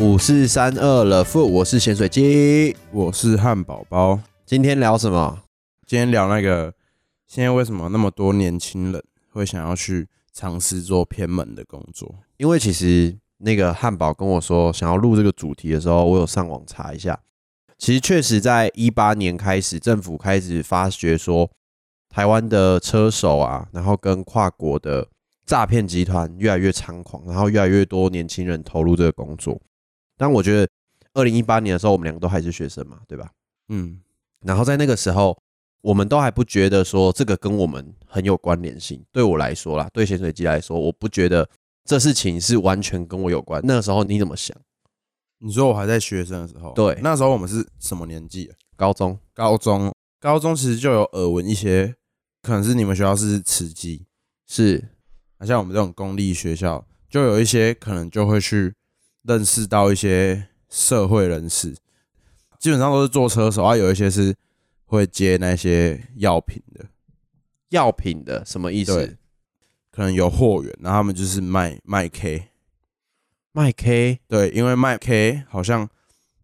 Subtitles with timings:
[0.00, 2.76] 五四三二了负，我是咸水鸡。
[2.92, 4.20] 我是汉堡包。
[4.46, 5.42] 今天聊什么？
[5.88, 6.72] 今天聊那个，
[7.26, 12.14] 现在为什么那么多年轻人会想要去尝试做偏门的工作？
[12.36, 17.18] 因为其实那个汉堡跟我说想要录这个主题的时候，我有上网查一下。
[17.76, 21.50] 其实确实在一八年开始，政府开始发觉说，
[22.08, 25.08] 台湾的车手啊，然后跟跨国的
[25.44, 29.60] 诈骗集团越来越猖狂，然后越来越多年轻人投入这个工作。
[30.18, 30.68] 但我觉得
[31.14, 33.30] 二零一八年的时候，我们两个都还是学生嘛，对吧？
[33.68, 34.00] 嗯，
[34.44, 35.40] 然后在那个时候，
[35.80, 39.02] 我们都还不觉得说这个跟我们很有关联性。
[39.12, 41.48] 对我来说啦，对潜水机来说，我不觉得
[41.84, 43.62] 这事情是完全跟我有关。
[43.64, 44.54] 那个时候你怎么想？
[45.38, 48.56] 你说我还在学生的时候，对那时候我们是什么年纪啊？
[48.76, 51.94] 高中高中，高中其实就有耳闻一些，
[52.42, 54.04] 可能是你们学校是慈济，
[54.48, 54.84] 是
[55.38, 58.74] 啊，像我们这种公立学校，就有一些可能就会去
[59.28, 61.76] 认识到一些社会人士，
[62.58, 64.34] 基本上都是做车手啊，有一些是
[64.86, 66.86] 会接那些药品的，
[67.68, 68.94] 药品的什么意思？
[68.94, 69.16] 对？
[69.90, 72.48] 可能有货源，然后他们就是卖卖 K，
[73.52, 75.88] 卖 K，对，因为卖 K 好像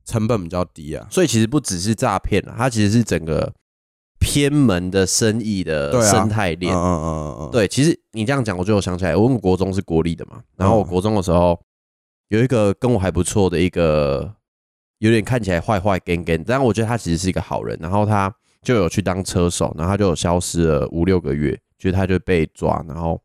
[0.04, 3.54] 成本比较低啊，所以其实不只是诈骗了，它其实是整个
[4.18, 6.74] 偏门的生意的生态链。
[6.74, 7.48] 嗯嗯嗯嗯。
[7.48, 10.88] 嗯，对，其实你这样讲，我就有想起来，我们国中是国立的嘛，然后我嗯。
[10.88, 11.58] 国中的时候
[12.28, 14.34] 有一个跟我还不错的一个，
[14.98, 23.20] 有点看起来坏坏 gang gang，但我觉得他其实是一个好人，然后他就有去当车手，然后他就有消失了五六个月，就是他就被抓，然后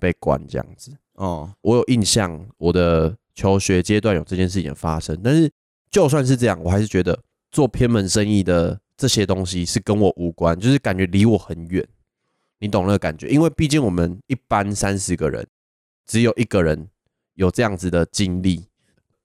[0.00, 0.92] 被关这样子。
[1.14, 5.50] 哦，我有印象，我的求学阶段有这件事情发生，但是
[5.90, 7.16] 就算是这样，我还是觉得
[7.52, 11.86] 做偏门生意的这些东西是跟我无关，就是感觉离我很远，
[12.58, 13.28] 你懂那个感觉？
[13.28, 15.46] 因为毕竟我们一般三十个人，
[16.04, 16.88] 只有一个人
[17.34, 18.66] 有这样子的经历，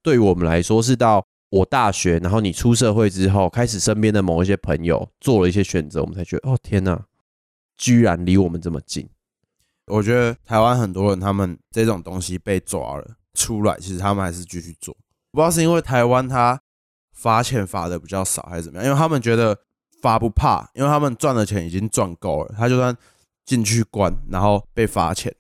[0.02, 7.06] 对我们来说是到我大学，然后你出社会之后，开始身边的某一些朋友做了一些选择，我们才觉得，哦天哪，
[7.78, 9.10] 居然离我们这么近。
[9.88, 14.96] 我觉得台湾很多人他们这种东西被抓了出来，其实他们还是继续做。
[15.32, 16.62] 不知道是因为台湾他
[17.14, 18.86] 罚钱罚的比较少，还是怎么样？
[18.86, 19.58] 因为他们觉得
[20.02, 22.96] 罚不怕，因为他们赚的钱已经赚够了，他就算
[23.46, 25.36] 进去关，然后被罚钱，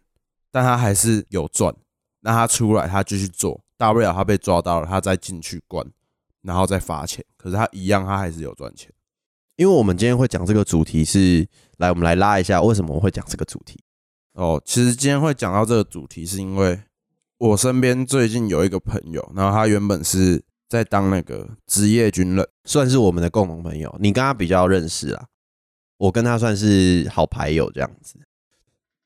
[0.52, 1.75] 但他还是有赚。
[2.22, 5.85] 那他出来，他继续做，大不了他被抓到了，他再进去关，
[6.41, 7.24] 然后再罚钱。
[7.38, 8.91] 可是他一样，他还是有赚钱。
[9.56, 11.47] 因为我们今天会讲这个主题是，
[11.78, 13.81] 来我们来拉一下为什么我会讲这个主题。
[14.34, 16.81] 哦，其实今天会讲到这个主题，是因为
[17.38, 25.28] 我身边最近有一个朋友，然后他原本是在当那个职业军人，算是我们的共同朋友，你跟他比较认识啦，
[25.97, 28.18] 我跟他算是好牌友这样子。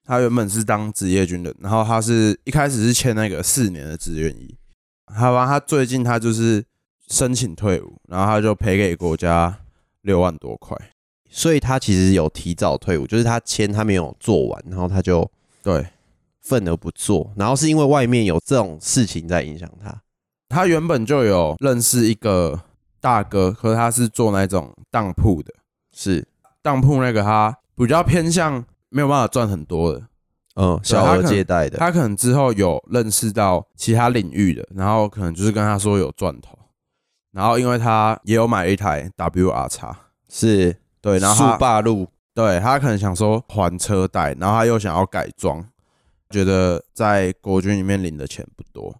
[0.06, 4.56] 他原本是当职业军人，然后他是一开始是签那个四年的志愿役，
[5.06, 6.64] 好吧，他最近他就是
[7.08, 9.60] 申请退伍，然后他就赔给国家
[10.02, 10.78] 六万多块，
[11.30, 15.30] 所以他其实有提早退伍，就是他签他没有做完，然后他就
[15.62, 15.86] 对
[16.42, 20.02] 愤而不做，然后是因为外面有这种事情在影响他。
[20.50, 22.62] 他原本就有认识一个
[23.00, 25.54] 大哥，可是他是做那种当铺的，
[25.96, 26.28] 是，
[26.62, 30.02] 当铺那个他比较偏向没有办法赚很多的。
[30.56, 36.58] 嗯，小额借贷的，他可能之后有认识到其他领域的，然后可能就是跟他说有赚头，
[37.32, 39.98] 然后因为他也有买一台 WR 叉，
[40.30, 40.78] 是。
[41.02, 45.68] 对，然后速霸路，对他可能想说还车贷，然后他又想要改装，
[46.30, 48.96] 觉得在国军里面领的钱不多，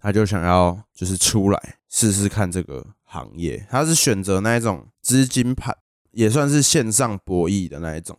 [0.00, 5.76] 他就想要就是出来试试看这个行业，他是选择那一种资金盘，
[6.12, 8.16] 也算是线上博弈的那一种。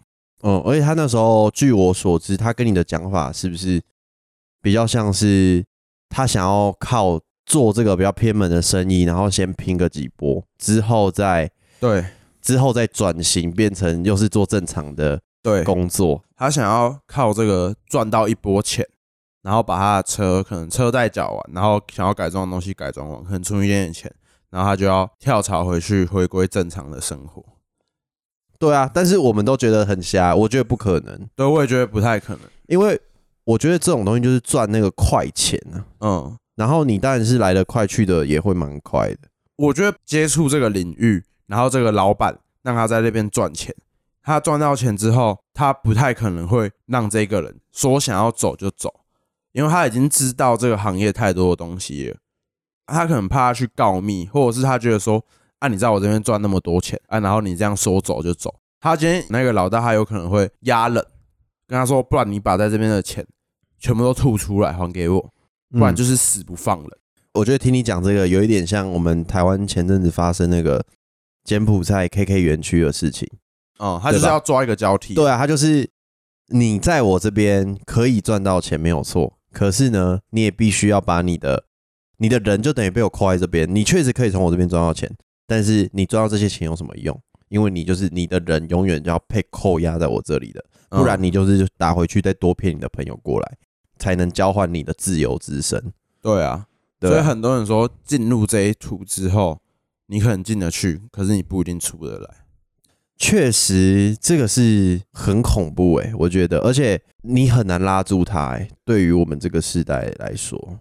[0.47, 3.81] 嗯，而且他那时候，据我所知，他跟你的讲法是不是
[4.61, 5.66] 比较像是
[6.07, 11.50] 他想要靠做这个比较偏门的生意，然后先拼个几波，之后再
[11.80, 12.06] 对
[12.44, 16.24] 之后再转型变成又是做正常的对，工作。
[16.36, 18.88] 他想要靠这个赚到一波钱，
[19.42, 24.13] 然后把他的车可能车贷缴完，然后想要改装的东西改装完，可能存一点点钱，
[24.51, 27.44] 然后他就要跳槽回去，回归正常的生活。
[28.57, 32.42] 对啊，但是我们都觉得很瞎，我觉得不可能，对，我也觉得不太可能。
[32.68, 33.00] 因为
[33.44, 35.86] 我觉得这种东西就是赚那个快钱啊。
[36.00, 39.28] 嗯，然后你当然是来得快去的也会蛮快的。
[39.57, 43.74] 我觉得接触这个领域，然后这个老板让他在那边赚钱，
[44.24, 48.94] 他赚到钱之后，他不太可能会让这个人说想要走就走，
[49.52, 52.18] 因为他已经知道这个行业太多的东西了，
[52.88, 55.24] 他可能怕他去告密，或者是他觉得说，
[55.65, 61.03] 啊，你在我这边赚那么多钱啊，然后你这样说走就走，他今天那个老大他有可能会压人，
[61.67, 63.25] 跟他说，不然你把在这边的钱
[63.79, 65.19] 全部都吐出来还给我，
[65.71, 66.89] 不然嗯就是死不放人。
[67.33, 70.85] 我觉得听你讲这个，有一点像我们台湾前阵子发生那个
[71.44, 73.27] 柬埔寨 KK 园区的事情。
[73.79, 75.13] 哦，他就是要抓一个交替。
[75.15, 75.89] 对啊，他就是
[76.47, 81.65] 你在我这边可以赚到钱没有错，可是呢，你也必须要把你的
[82.19, 85.13] 你的人就等于被我扣在这边，你确实可以从我这边赚到钱，
[85.47, 87.19] 但是你赚到这些钱有什么用？
[87.50, 93.57] 因为你就是你的人永远就要被扣押在我这里的，嗯，不然你就是打回去再多骗你的朋友过来，
[94.00, 95.94] 才能交换你的自由之身。
[96.21, 96.65] 对啊，
[97.00, 99.62] 所以很多人说进入这一途之后，
[100.07, 102.30] 你可能进得去，可是你不一定出得来。
[103.18, 110.80] 确实，这个是很恐怖诶、我觉得，而且你很难拉住他诶、对于我们这个时代来说，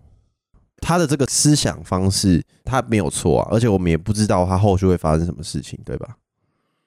[0.85, 6.19] 他的这个思想方式他没有错啊，而且我们也不知道他后续会发生什么事情，对吧？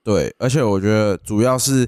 [0.03, 1.88] 对，而且我觉得主要是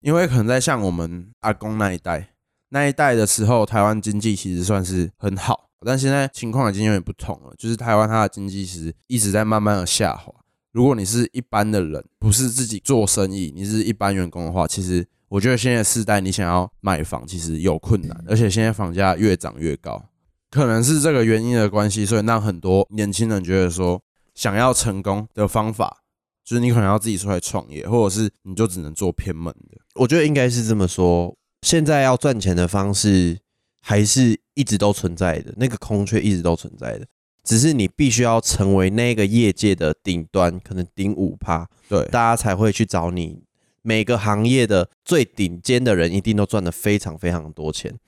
[0.00, 2.30] 因为可能在像我们阿公那一代
[2.70, 10.32] 那一代的时候，台湾经济其实算是很好，但现在情况已经有点不同了，就是台湾它的经济其实一直在慢慢的下滑。
[10.72, 20.09] 如果你是一般的人，不是自己做生意，你是一般员工的话，其实我觉得现在世代你想要买房其实有困难，而且现在房价越涨越高，
[20.50, 24.02] 可能是这个原因的关系，所以让很多年轻人觉得说，
[24.34, 25.98] 想要成功的方法
[26.44, 29.78] 就是你可能要自己出来创业，或者是你就只能做偏门的。
[29.94, 33.38] 我觉得应该是这么说，现在要赚钱的方式
[33.80, 37.06] 还是一直都存在的，那个空缺一直都存在的，
[37.44, 43.44] 只是你必须要成为那个业界的顶端，可能顶五趴，对，大家才会去找你。
[43.82, 47.98] 每个行业的最顶尖的人一定都赚得非常非常多钱，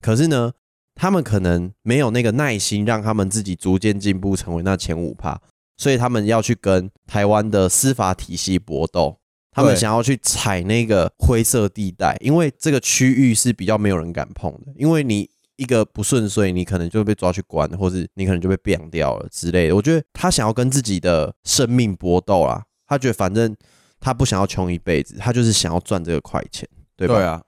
[0.00, 0.52] 可是呢，
[0.94, 5.40] 他们可能没有那个耐心，让他们自己逐渐进步成为那前五趴，
[5.76, 9.18] 所以他们要去跟台湾的司法体系搏斗，
[9.50, 19.76] 他们想要去踩那个灰色地带，因为这个区域是比较没有人敢碰的，因为你一个不顺遂，你可能就被抓去关，或是你可能就被毙掉了之类的。
[19.76, 23.54] 我觉得他想要跟自己的生命搏斗啦，他觉得反正
[23.98, 27.14] 他不想要穷一辈子，他就是想要赚这个快钱，对吧？
[27.14, 27.42] 对啊，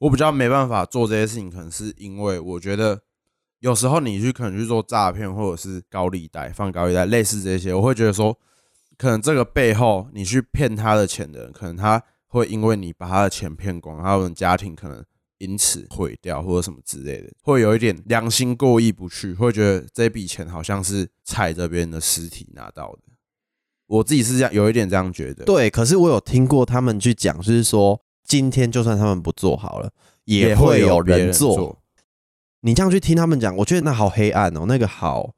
[0.00, 3.02] 我比较没办法做这些事情，可能是因为我觉得
[3.60, 8.36] 有时候你去可能去做诈骗或者是高利贷、放高利贷，类似这些，我会觉得说，
[8.96, 15.04] 可能这个背后你去骗他的钱的人，可能他会因为你把他的钱骗光，他们家庭可能
[15.36, 23.00] 因此毁掉或者什么之类的，会有一点良心过意不去，会觉得这笔钱好像是踩着别人的尸体拿到的。
[23.86, 25.44] 我自己是这样，有一点这样觉得。
[25.44, 28.00] 对，可是我有听过他们去讲，就是说
[28.30, 29.90] 今天就算他们不做好了，
[30.24, 31.76] 也会会有别人人做。
[32.60, 35.34] 你这样去听他们讲，我觉得那好黑暗哦，那个好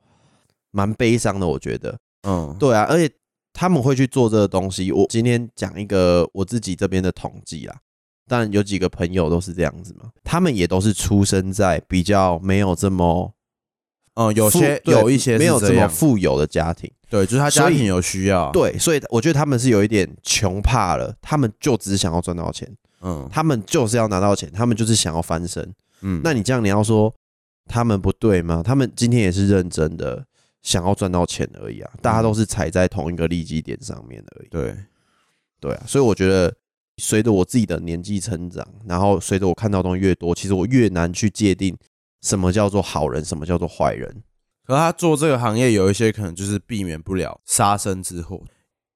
[0.73, 1.99] 蛮悲伤的，我觉得。
[2.29, 3.11] 嗯，对啊，而且
[3.55, 4.93] 他们会去做这个东西。
[4.93, 7.75] 我今天讲一个我自己这边的统计啦，
[8.29, 13.33] 当然有几个朋友都是这样子嘛，他们也都是出生在比较没有这么
[14.15, 16.91] 嗯，有富些对有一些没有这么样，富有的家庭。
[17.09, 22.67] 对，就是他家所以庭有需要，，对，所以我觉得他们是有一点穷怕了，他们就只想要赚到钱，
[23.03, 25.63] 嗯他们就是要拿到钱，他们就是想要翻身。
[26.01, 27.15] 嗯，那你这样你要说
[27.67, 28.63] 他们不对吗？
[28.65, 30.25] 他们今天也是认真的
[30.63, 34.49] 想要赚到钱而已啊，大家都是踩在同一个利基点上面而已。
[34.49, 34.75] 对，
[35.61, 36.55] 对啊，所以我觉得
[36.97, 41.77] 随着我自己的年纪成长，然后随着我看到的东西越多，其实我越难去界定
[42.23, 44.23] 什么叫做好人，什么叫做坏人。
[44.65, 48.41] 可他做这个行业有一些可能就是避免不了杀身之祸，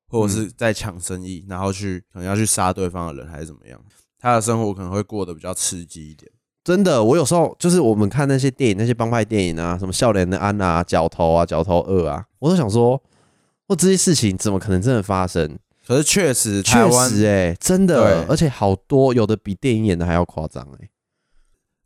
[0.09, 3.79] 或者嗯是在抢生意，然后去可能要去杀对方的人还是怎么样，
[4.19, 6.31] 他的生活可能会过得比较刺激一点。
[6.63, 13.01] 真的，我有时候就是我们看那些电影，那些帮派电影啊，什么笑脸的安啊、角头啊、角头二啊，我都想说，
[13.67, 15.59] 我这些事情怎么可能真的发生？
[15.87, 20.89] 可是确实，确湾实、欸，真的，而且好多，有的比电影演的还要夸张哎。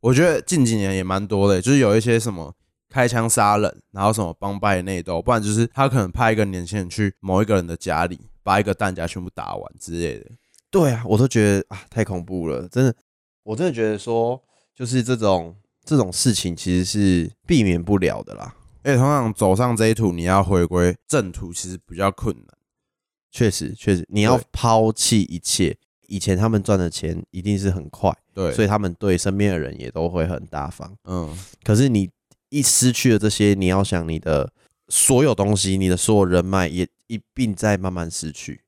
[0.01, 2.55] 我觉得近几年也蛮多的，就是有一些什么
[2.89, 10.31] 开枪杀人，然后什么帮派内斗，不然就是他可能派一个年轻人去某一个人的家里，把一个弹夹全部打完之类的。
[10.71, 12.95] 对啊，我都觉得啊，太恐怖了，真的，
[13.43, 14.43] 我真的觉得说，
[14.75, 15.55] 就是这种
[15.85, 18.55] 这种事情其实是避免不了的啦。
[18.83, 22.47] 而且通常走上这一途，你要回归正途，其实比较困难。
[23.31, 25.77] 确实，确实，你要对抛弃一切。
[26.11, 30.93] 以前他们赚的钱一定是很快，对，所以他们对身边的人也都会很大方。
[31.05, 32.11] 嗯，可是你
[32.49, 34.53] 一失去了这些，你要想你的
[34.89, 38.63] 所有东西，你的所有人脉也一并在慢慢失去。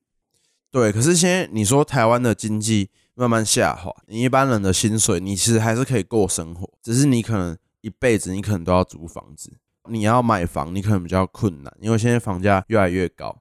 [0.71, 0.93] 对。
[0.93, 9.53] 可是现在你说台湾的经济慢慢下滑，你一般人的薪水，你其实还是可以过生活，只是你可能一辈子你可能都要租房子，
[9.89, 13.37] 你要买房，你可能比较困难，因为现在房价越来越高，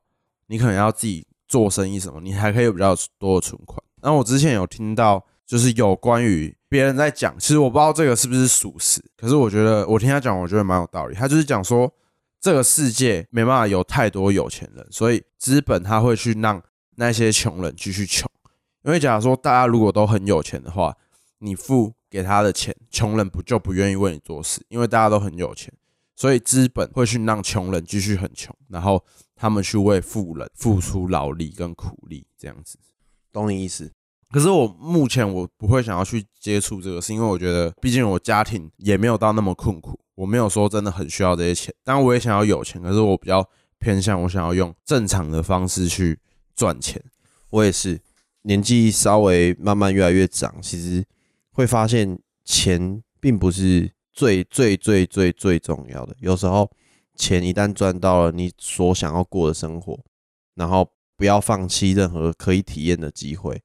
[0.48, 3.80] 你可能要自己做生意什么，你还可以有比较多的存款。
[4.02, 11.16] 然后我之前有听到，就是有关于别人在讲，其实我不知道这个是不是属实，可是我觉得我听他讲，我觉得蛮有道理。
[11.16, 11.94] 他就是讲说，
[12.40, 16.62] 这个世界没办法有太多有钱人，所以资本他会去让
[16.96, 18.30] 那些穷人继续穷。
[18.84, 20.98] 因为假如说大家如果都很有钱的话，
[21.40, 24.66] 你付给他的钱，穷人不就不愿意为你做事？
[24.70, 25.72] 因为大家都很有钱，
[26.16, 29.04] 所以资本会去让穷人继续很穷，然后
[29.36, 32.80] 他们去为富人付出劳力跟苦力，这样子。
[33.32, 33.92] 懂你意思？
[34.30, 41.74] 可是我目前我不会想要去接触这个，是因为我觉得，毕竟我家庭也没有到那么困苦，我没有说真的很需要这些钱。
[41.84, 43.46] 当然我也想要有钱，可是我比较
[43.80, 46.18] 偏向我想要用正常的方式去
[46.56, 47.04] 赚钱。
[47.50, 48.00] 我也是，
[48.44, 51.04] 年纪稍微慢慢越来越长，其实
[51.52, 56.16] 会发现钱并不是最最最最最重要的。
[56.22, 56.72] 有时候
[57.18, 60.00] 钱一旦赚到了你所想要过的生活，
[60.56, 60.90] 然后
[61.22, 63.62] 不要放弃任何可以体验的机会。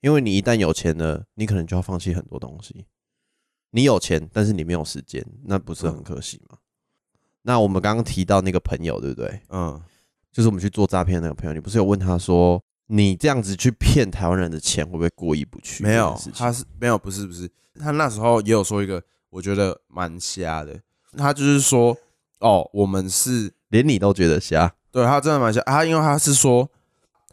[0.00, 2.86] 因为你一旦有钱了，你可能就要放弃很多东西。
[3.72, 6.56] 你有钱，但是你没有时间，那不是很可惜吗？
[7.42, 9.42] 那我们刚刚提到那个朋友，对不对？
[9.50, 9.78] 嗯，
[10.32, 15.82] 就是我们去做诈骗那个朋友，你不是有问他说，你这样子去骗台湾人的钱，会不会过意不去？
[15.84, 17.46] 没有他是没有，不是不是，
[17.78, 20.80] 他那时候也有说一个，我觉得蛮瞎的。
[21.18, 21.94] 他就是说，
[22.38, 25.60] 哦，我们是连你都觉得瞎，对他真的蛮瞎。
[25.66, 26.70] 他因为他是说，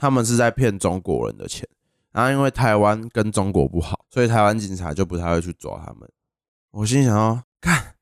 [0.01, 1.67] 他们是在骗中国人的钱。
[2.12, 6.10] 然后因为台湾跟中国不好，所以台湾警察就不太会去抓他们。
[6.72, 7.93] 我心想哦，看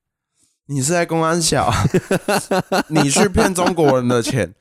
[0.66, 1.84] 你是在公安小啊，
[2.88, 4.52] 你去骗中国人的钱，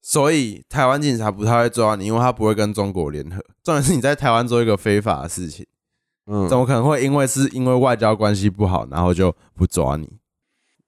[0.00, 3.44] 所以台湾警察不太会抓你，因为他不会跟中国联合。
[3.62, 5.66] 重点是你在台湾做一个非法的事情，
[6.26, 10.08] 嗯怎，么可能会因为是因为外交关系不好，然后就不抓你？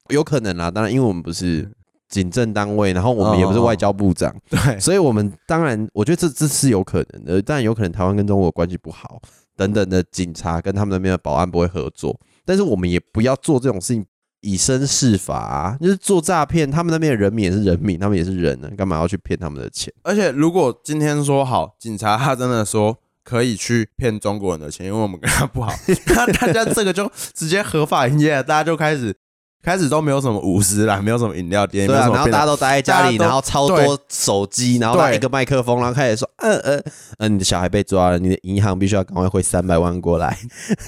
[0.09, 0.71] 有可能啦。
[0.71, 1.71] 当然，因为我们不是
[2.11, 7.41] 警政单位，然后我们也不是外交部长， 对，所以我们当然，我觉得这这是有可能的。
[7.41, 9.19] 但有可能台湾跟中国关系不好，
[9.55, 12.19] 等等的警察跟他们那边的保安不会合作。
[12.45, 14.05] 但是我们也不要做这种事情，
[14.41, 16.69] 以身试法啊，就是做诈骗。
[16.69, 19.93] 他们那边的人民也是人民，他们也是人呢，干嘛要去骗他们的钱？
[20.03, 25.71] 而且如果今天说好，警察他真的说可以去骗中国人的钱，因为我们跟他不好，
[26.07, 29.15] 那大家这个就直接合法营业，大家就开始
[29.61, 36.83] 开始都没有什么舞狮啦，没有什么饮料店，对啊，然后大家都待在家里，然后超多手机，然后拿一个麦克风，然后开始说，嗯嗯
[37.19, 40.27] 嗯，你的小孩被抓了，你的银行必须要赶快汇三百万过来，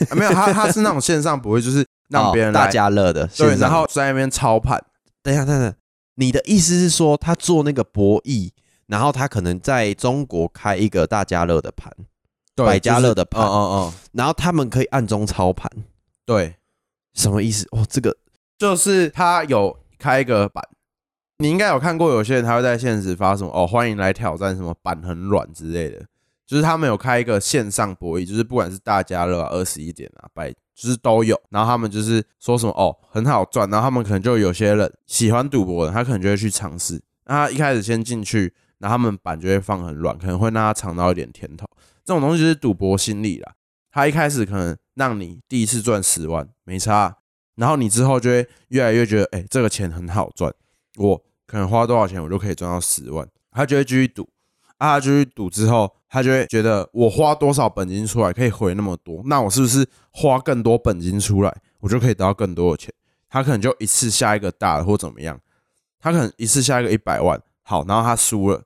[0.10, 4.84] 啊没有他他是那种线上不会，就是让别人哦大来、家乐的，对，然后在那边操盘，
[5.22, 5.74] 等一下，等一下，
[6.16, 8.50] 你的意思是说，他做那个博弈，
[8.88, 11.92] 然后他可能在中国开一个大家乐的盘，
[12.56, 15.70] 对百家乐的盘就是嗯嗯嗯，然后他们可以暗中操盘，
[16.26, 16.56] 对，
[17.14, 17.68] 什么意思？
[17.72, 18.16] 哦，这个
[18.64, 20.64] 就是他有开一个板。
[21.40, 26.06] 你应该有看过，有些人他会在现实发什么哦，欢迎来挑战什么板很软之类的，
[26.48, 31.38] 就是他们有开一个线上博弈，就是不管是大家乐啊、二十一点啊、百，就是都有。
[31.50, 37.04] 然后他们就是说什么哦很好赚，然后他们可能就有些人喜欢赌博的，他可能就会去尝试。
[37.26, 41.68] 那他一开始先进去，然后他们板就会放很软，可能会让他尝到一点甜头。
[42.06, 43.56] 这种东西就是赌博心理啦。
[43.92, 47.18] 他一开始可能让你第一次赚十万没差，
[47.56, 50.54] 然后你之后就会越来越觉得，哎、这个钱很好赚，
[50.98, 54.28] 我可能花多少钱我就可以赚到十万，他就会继续赌，
[54.78, 62.94] 啊，他继续赌之后，他就会觉得我花多少本金出来可以回那么多，那我是不是花更多本金出来，我就可以得到更多的钱？
[63.30, 65.40] 他可能就一次下一个大的或怎么样，
[66.00, 68.64] 他可能一次下一个一百万，好，然后他输了，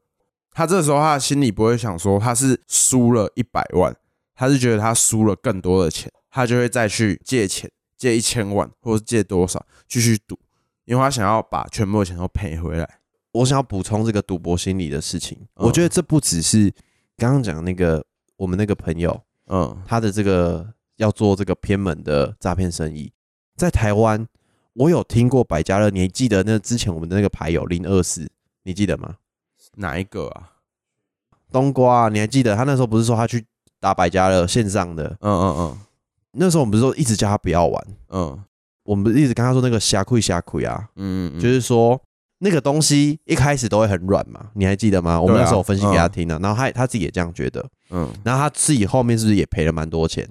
[0.52, 3.96] 他这时候他心里不会想说他是输了一百万，
[4.36, 10.38] 他是觉得他输了更多的钱，他就会再去借钱，借一千万或者借多少继续赌，
[10.86, 13.00] 因为他想要把全部的钱都赔回来。
[13.32, 15.38] 我想要补充这个赌博心理的事情。
[15.56, 16.74] 嗯我觉得这不只是
[17.18, 18.04] 刚刚讲那个
[18.36, 23.12] 我们那个朋友嗯，他的这个要做这个偏门的诈骗生意，
[23.56, 24.28] 在台湾
[24.74, 28.30] 我有听过百家乐，你还记得那之前我们的那个牌友零二四，
[28.64, 29.16] 你记得吗？
[29.76, 30.54] 哪一个啊？
[31.52, 33.46] 冬瓜、啊，你还记得他那时候不是说他去
[33.80, 35.18] 打百家乐线上的？
[35.22, 35.80] 嗯嗯嗯
[36.38, 38.40] 那时候我们不是说一直叫他不要玩，嗯
[38.84, 42.00] 我们不是一直跟他说那个瞎亏瞎亏啊，嗯嗯，就是说
[42.40, 45.20] 那个东西一开始都会很软嘛，你还记得吗？
[45.20, 50.26] 我们那时候有分析给他听的、然后他他自己也这样觉得，嗯，然后他自己后面是不是也赔了蛮多钱？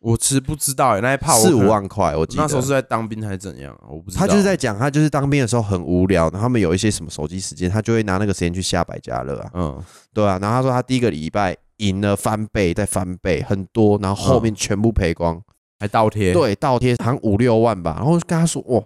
[0.00, 3.84] 我其实不知道哎，那一怕我四五万块，我记得那时候是在当兵还是怎样啊？
[3.90, 4.26] 我不知道。
[4.26, 10.38] 他就是在讲，他就是当兵的时候很无聊，然后他们有一些什么手机时间，他就会拿那个时间去下百家乐啊，嗯对啊。
[10.40, 15.42] 然后他说他第一个礼拜赢了翻倍，再翻倍很多，然后后面全部赔光，
[15.78, 17.94] 还倒贴，对，倒贴好像五六万吧。
[17.96, 18.82] 然后跟他说，哇，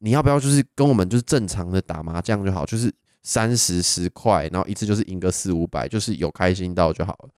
[0.00, 7.30] 你要不要就是跟我们就是正常的打麻将就好，就是三十十块，然后一次就是赢个四五百，就是有开心到就好了。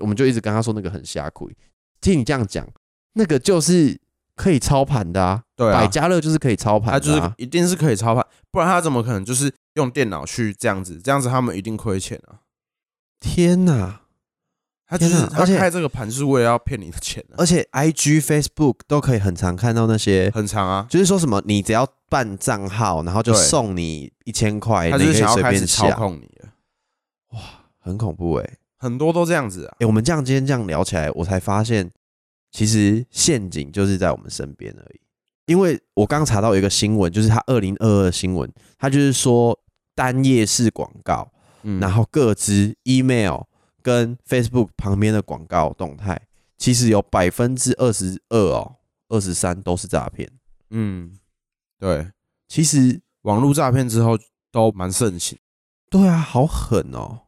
[0.00, 1.48] 我们就一直跟他说那个很瞎亏。
[2.00, 2.66] 听你这样讲，
[3.14, 4.00] 那个就是
[4.36, 11.00] 可以操盘的啊，对啊百家乐就是可以操盘他就是一定是可以操盘，不然他怎么可能就是用电脑去这样子？
[11.02, 12.42] 这样子他们一定亏钱啊！
[13.18, 14.02] 天哪！
[14.86, 20.86] 他就是他开这个盘就是为了要骗你的钱啊，而且 I G、Facebook 都可以很常看到那些，很长啊。
[20.90, 27.40] 就是说什么你只要办账号，然后就对送你一千块，他就是可以想要开始便下，操控你了，
[27.80, 28.58] 很恐怖哎、欸。
[28.76, 29.76] 很多都这样子啊。
[29.80, 31.90] 哎、我们这样今天这样聊起来，我才发现，
[32.52, 35.00] 其实陷阱就是在我们身边而已。
[35.46, 39.58] 因为我刚查到有一个新闻，就是他二零二二新闻，他就是说
[39.94, 41.30] 单页式广告，
[41.62, 43.40] 嗯然后各支 email
[43.84, 46.18] 跟 Facebook 旁边的广告动态，
[46.56, 48.76] 其实有百分之二十二哦，
[49.10, 50.26] 二十三都是诈骗。
[50.70, 51.18] 嗯，
[51.78, 52.10] 对，
[52.48, 54.18] 其实网络诈骗之后
[54.50, 55.38] 都蛮盛行。
[55.90, 57.20] 对啊，好狠哦。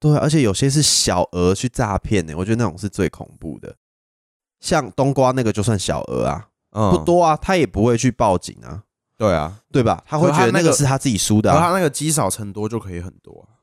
[0.00, 3.76] 对啊，而且有些是小额去诈骗呢，我觉得那种是最恐怖的。
[4.58, 8.82] 像冬瓜那个就算小额啊，嗯，不多啊，他也不会去报警啊，
[9.16, 10.02] 对啊，对吧？
[10.04, 13.62] 他会觉得那个是他自己输的、他那个积少成多就可以很多啊。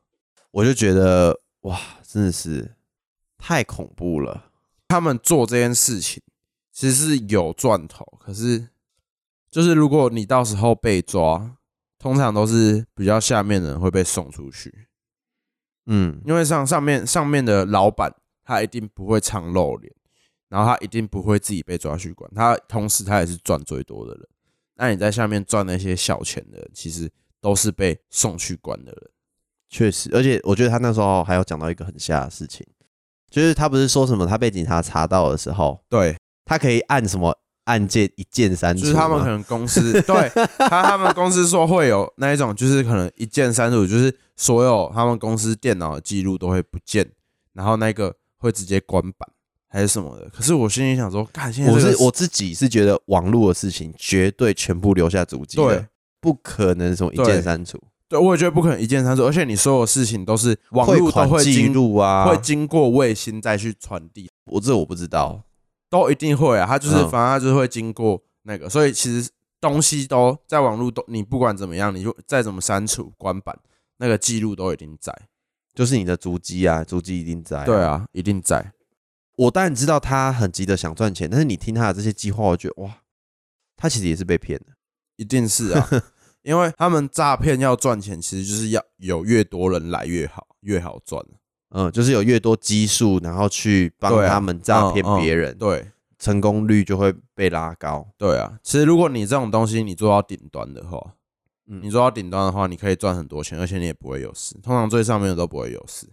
[0.52, 2.76] 我就觉得哇，真的是
[3.36, 4.52] 太恐怖了。
[4.86, 6.22] 他们做这件事情
[6.72, 8.68] 其实是有赚头，可是
[9.50, 11.56] 就是如果你到时候被抓，
[11.98, 14.86] 通常都是比较下面的人会被送出去，
[15.86, 19.92] 嗯，因为上上面上面的老板他一定不会常露脸，
[20.48, 24.28] 然后他一定不会自己被抓去关，他同时他也是赚最多的人。
[24.74, 29.10] 那你在下面赚那些小钱的，其实都是被送去关的人。
[29.68, 32.66] 确实，而且我觉得他那时候还有讲到一个很吓的事情，
[33.30, 47.04] 就是他不是说什么他被警察查到的时候，对，他可以按什么按键一键删除，就是他们可能公司对他他们公司说会有那一种，就是可能一键删除，就是所有他们公司电脑的记录都会不见，
[47.52, 49.28] 然后那个会直接关板
[49.68, 50.30] 还是什么的。
[50.30, 55.86] 可是我心里想说，干，现在这个我是我自己是觉得网络的事情绝对全部留下足迹的对，
[56.20, 65.42] 不可能什么一对键删除，对，我也觉得不可能一键删除，而且你所有事情都是网汇络都会记录啊，会经过卫星再去传递，我这我不知道，
[65.90, 66.66] 都一定会啊。
[66.66, 69.28] 它就是嗯反正它就是会经过那个，所以其实
[69.60, 73.58] 东西都在网络都你不管怎么样，你就再怎么删除关板，
[73.98, 75.12] 那个记录都一定在。
[75.74, 78.72] 就是你的足迹啊，足迹一定在、对，啊，一定在。
[79.36, 83.02] 我当然知道他很急的想赚钱，但是你听他的这些计划，我觉得哇，
[83.76, 84.66] 他其实也是被骗的。
[85.16, 85.86] 一定是啊，
[86.46, 91.20] 因为他们诈骗要赚钱，其实就是要有越多人来越好，越好赚。
[91.70, 98.06] 嗯，就是有越多基数，然后去帮他们诈骗别人，对成功率就会被拉高。
[98.16, 101.14] 对啊，其实如果你这种东西你做到顶端的话，
[101.66, 104.54] 嗯你做到顶端的话，你可以赚很多钱，而且你也不会有事。
[104.62, 106.08] 通常最上面的都不会有事。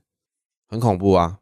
[0.67, 1.37] 很恐怖啊！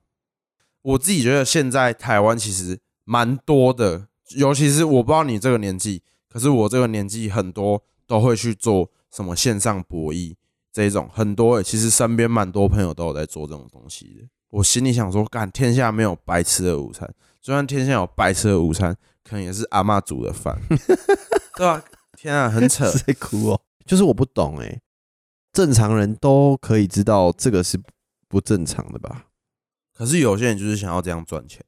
[0.81, 10.35] 我自己觉得现在台湾其实蛮多的，尤其是我不知道你这个年纪，可是我这个年纪很多都会去做什么线上博弈
[10.73, 14.27] 这一种，很多、欸、其实身边蛮多朋友都有在做这种东西的。
[14.49, 17.07] 我心里想说，干天下没有白吃的午餐，
[17.39, 18.93] 就算天下有白吃的午餐，
[19.23, 20.59] 可能也是阿妈煮的饭，
[21.55, 21.81] 对吧、
[22.17, 22.91] 天啊，很扯。
[22.91, 24.81] 在哭哦，就是我不懂哎、
[25.53, 27.79] 正常人都可以知道这个是
[28.27, 29.27] 不正常的吧？
[29.93, 31.65] 可是有些人就是想要这样赚钱，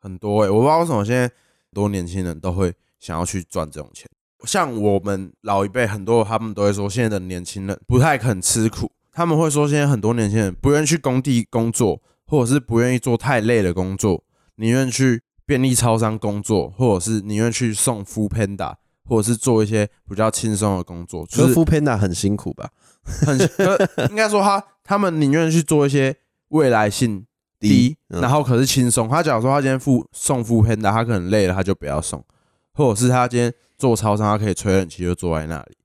[0.00, 4.08] 很多哎、我不知道为什么现在很多年轻人都会想要去赚这种钱。
[4.44, 14.24] 像我们老一辈很多，他们都会说，现在的年轻人不太肯吃苦，他们会说，现在很多年轻人不愿意去工地工作，或者是不愿意做太累的工作，
[14.56, 18.74] 宁愿去便利超商工作，或者是宁愿去送 f o o Panda，
[19.04, 22.70] 或者是做一些比较轻松的工作，就是可是 f Panda 很辛苦吧？
[23.04, 23.76] 很可
[24.08, 26.16] 应该说他他们宁愿去做一些
[26.48, 27.26] 未来性
[27.58, 29.08] 低，嗯然后可是轻松。
[29.08, 32.24] 他假如说他今天付送付 Panda，他可能累了，他就不要送，
[32.72, 35.76] 或者是他今天做超商，他可以吹冷气就坐在那里。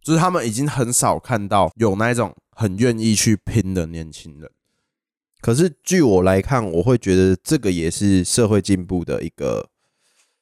[0.00, 4.50] 就是他们已经很少看到有那一种很愿意去拼的年轻人。
[5.42, 9.68] 可是据我来看，我会觉得这个也是社会进步的一个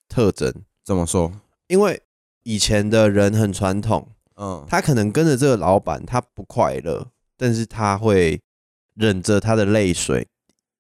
[0.08, 0.54] 特征，
[0.84, 1.32] 怎么说？
[1.66, 2.00] 因为
[2.44, 4.06] 以前的人很传统，
[4.36, 7.04] 嗯，他可能跟着这个老板，他不快乐，
[7.36, 8.40] 但是他会
[8.94, 10.24] 忍着他的泪水，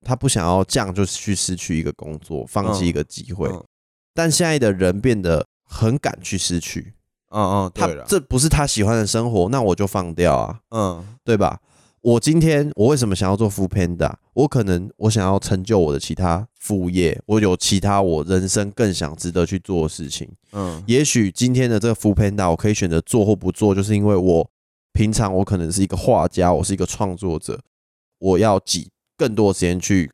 [0.02, 3.48] 他不想要这样就去失去一个工作，放弃一个机会。
[3.48, 3.64] 嗯
[4.12, 6.94] 但现在的人变得很敢去失去，
[7.30, 11.16] 嗯嗯，他对了，这不是他喜欢的生活，那我就放掉啊，嗯。
[11.24, 11.60] 对吧？
[12.02, 14.12] 我今天我为什么想要做 f o o Panda？
[14.32, 20.28] 我可能我想要成就我的其他副业，我有其他我人生更想值得去做的事情。
[20.52, 20.82] 嗯。
[20.88, 24.50] 也许今天的这个 f o o Panda 我可以选择做或不做，就是因为我
[24.92, 27.60] 平常我可能是一个画家，我是一个创作者，
[28.18, 30.10] 我要挤更多的时间去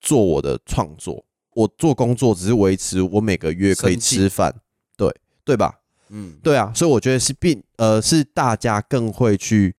[0.00, 4.16] 做我的创作，我做工作只是维持我每个月可以生计。
[4.16, 4.54] 吃饭，
[4.96, 5.80] 对对吧？
[6.10, 9.74] 嗯，对啊，所以我觉得是并呃是大家更会去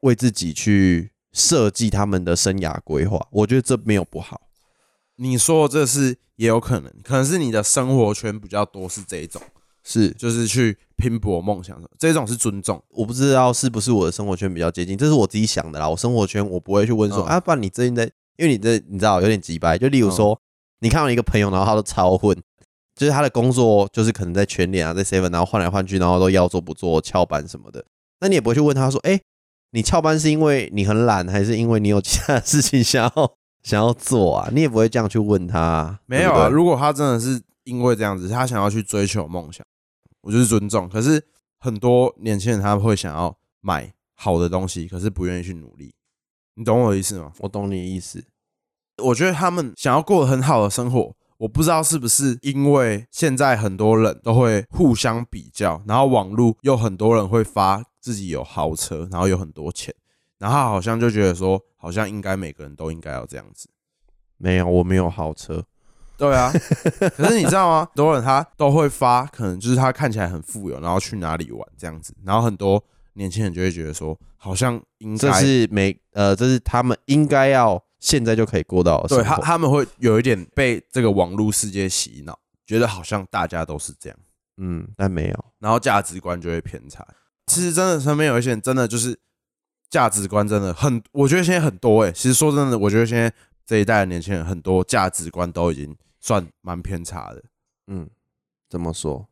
[0.00, 4.42] 为自己去设计他们的生涯规划，我觉得这没有不好。
[5.16, 9.40] 你说这是也有可能，可能是你的生活圈比较多是这一种，
[9.84, 12.82] 是就是去拼搏梦想的，这种是尊重。
[12.88, 15.88] 我不知道是不是我的生活圈比较接近，这是我自己想的啦。
[15.88, 18.04] 我生活圈我不会去问说、嗯啊，不然你最近在，
[18.36, 20.38] 因为你这你知道有点急白，就例如说、
[20.80, 22.36] 你看到一个朋友，然后他都超混，
[22.94, 27.84] 就是他的工作就是可能在全联啊，在 seven，然后换来换去，然后都要做不做翘班什么的，
[28.20, 29.20] 那你也不会去问他说，哎、
[29.70, 34.48] 你翘班是因为你很懒，还是因为你有其他的事情想要想要做啊？
[34.52, 39.64] 你也不会这样去问他啊，没有啊，对对如果他真的是因为这样子，他想要去追求梦想，
[40.20, 40.88] 我就是尊重。
[40.88, 41.22] 可是
[41.58, 45.92] 很多年轻人他会想要买好的东西，可是不愿意去努力，
[46.54, 47.32] 你懂我的意思吗？
[47.38, 48.22] 我懂你的意思。
[49.02, 59.94] 我觉得他们想要过很好的生活，我不知道是不是因为现在很多人都会互相比较，然后网络又很多人会发自己有豪车，然后有很多钱，
[60.38, 63.68] 然后好像就觉得说，好像应该每个人都应该要这样子。
[64.36, 65.64] 没有，我没有豪车。
[66.16, 66.52] 对啊，
[67.16, 67.84] 可是你知道吗？
[67.86, 72.82] 很多人他都会发，可能就是他看起来很富有，然后去哪里玩这样子，然后很多
[73.14, 79.42] 年轻人就会觉得说，好像应这该是每呃，这是他们应该要现在就可以过到对他活。
[79.42, 84.18] 他们会有一点被这个网络世界洗脑，觉得好像大家都是这样，
[84.58, 85.44] 嗯，但没有。
[85.58, 87.02] 然后价值观就会偏差。
[87.46, 89.18] 其实真的身边有一些人真的就是
[89.88, 93.32] 价值观真的很，我觉得现在很多哎、其实说真的，我觉得现在
[93.64, 97.42] 这一代的年轻人很多价值观都已经算蛮偏差的。
[97.86, 98.10] 嗯，
[98.68, 99.26] 怎么说？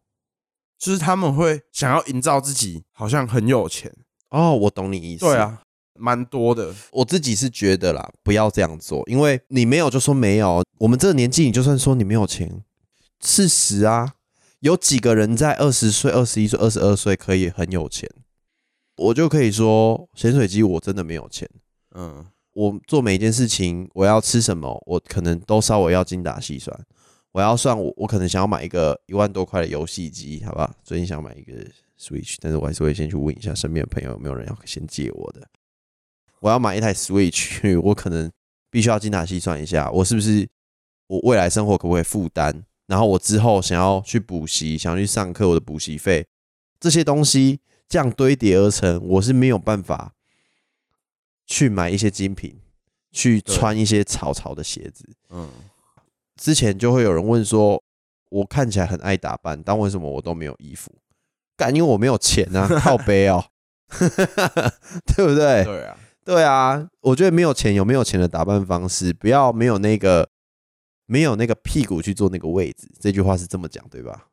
[0.78, 3.94] 就是他们会想要营造自己好像很有钱，
[4.30, 5.26] 哦，我懂你意思。
[5.26, 5.62] 对，啊，
[5.94, 6.74] 蛮多的。
[6.90, 10.62] 我自己是觉得啦，不要这样做，因为你没有就说没有。
[10.78, 12.62] 我们这个年纪，你就算说你没有钱，
[13.20, 14.14] 事实啊，
[14.60, 18.10] 有几个人在二十岁、二十一岁、二十二岁可以很有钱？
[18.96, 21.48] 我就可以说，潜水机我真的没有钱。
[21.94, 26.78] 嗯，我做每一件事情，我要吃什么，我可能都稍微要精打细算。
[27.32, 30.74] 我要算我，我可能想要买一个一万多块的游戏机，好吧？
[30.84, 31.52] 最近想买一个
[31.98, 35.48] Switch，但是我还是会先去问一下身边的朋友有没有人要先借我的。
[36.42, 38.30] 我要买一台 Switch， 我可能
[38.68, 40.46] 必须要精打细算一下，我是不是
[41.06, 42.64] 我未来生活可不可以负担？
[42.86, 46.26] 然后我之后想要去补习，想要去上课，我的补习费
[46.80, 50.12] 这些东西这样堆叠而成，我是没有办法
[51.46, 52.60] 去买一些精品，
[53.12, 55.08] 去穿一些潮潮的鞋子。
[55.30, 55.48] 嗯，
[56.36, 57.80] 之前就会有人问说，
[58.30, 60.92] 我看起来很爱打扮，但为什么我都没有衣服？
[61.56, 63.44] 干，因为我没有钱啊， 靠背哦，
[65.16, 65.64] 对不对？
[65.64, 70.28] 对啊，对啊，我觉得没有钱有没有钱的打扮方式，不要没有那个
[71.06, 72.88] 没有那个屁股去坐那个位置。
[73.00, 74.26] 这句话是这么讲对吧？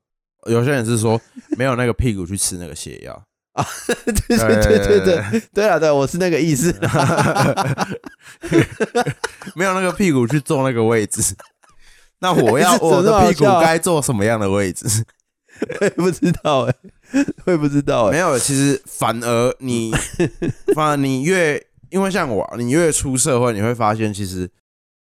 [0.47, 1.19] 有些人是说
[1.57, 3.21] 没有那个屁股去吃那个泻药，
[3.85, 6.73] 对对对对对对啊，对，我是那个意思。
[9.55, 11.35] 没有那个屁股去坐那个位置。
[12.21, 15.03] 那我要我的屁股该坐什么样的位置？
[15.81, 16.75] 我也不知道哎、
[17.45, 19.91] 我也不知道哎、没有，其实反而你，
[20.73, 24.49] 反而你越因为像我啊，你越出社会，你会发现，其实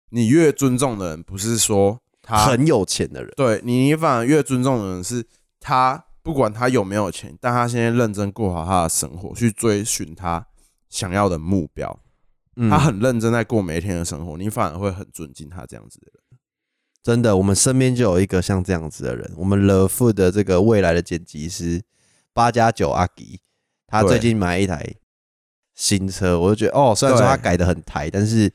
[0.09, 5.25] 你越尊重的人，不是说他很有钱的人，对你，你反而越尊重的人是
[5.59, 10.45] 他，不管他有没有钱，但他现在认真过好他的生活，去追寻他
[10.89, 11.99] 想要的目标，
[12.55, 12.69] 嗯。
[12.69, 16.21] 他很认真在过每一天的生活，你反而会很尊敬他这样子的人。
[17.03, 21.81] 真的，我们身边就有一个像这样子的人，我们乐富的这个未来的剪辑师
[22.33, 23.39] 八加九阿吉，
[23.87, 24.95] 他最近买一台
[25.77, 28.51] 新车，我就觉得哦，虽然说对他改的很台，但是